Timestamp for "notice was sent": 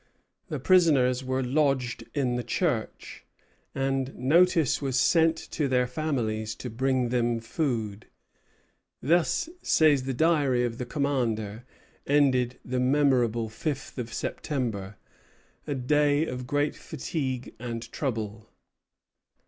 4.15-5.35